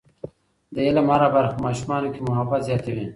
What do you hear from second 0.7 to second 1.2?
د علم